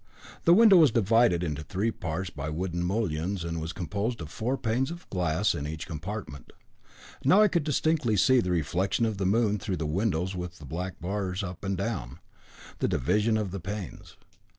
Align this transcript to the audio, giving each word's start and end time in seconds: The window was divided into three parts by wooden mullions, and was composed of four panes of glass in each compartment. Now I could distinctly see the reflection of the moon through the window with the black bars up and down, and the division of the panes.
The 0.45 0.53
window 0.55 0.77
was 0.77 0.89
divided 0.89 1.43
into 1.43 1.61
three 1.61 1.91
parts 1.91 2.31
by 2.31 2.49
wooden 2.49 2.83
mullions, 2.83 3.43
and 3.43 3.61
was 3.61 3.71
composed 3.71 4.19
of 4.19 4.31
four 4.31 4.57
panes 4.57 4.89
of 4.89 5.07
glass 5.11 5.53
in 5.53 5.67
each 5.67 5.85
compartment. 5.85 6.53
Now 7.23 7.43
I 7.43 7.47
could 7.47 7.63
distinctly 7.63 8.17
see 8.17 8.39
the 8.39 8.49
reflection 8.49 9.05
of 9.05 9.17
the 9.19 9.27
moon 9.27 9.59
through 9.59 9.77
the 9.77 9.85
window 9.85 10.27
with 10.35 10.57
the 10.57 10.65
black 10.65 10.99
bars 10.99 11.43
up 11.43 11.63
and 11.63 11.77
down, 11.77 12.17
and 12.17 12.19
the 12.79 12.87
division 12.87 13.37
of 13.37 13.51
the 13.51 13.59
panes. 13.59 14.17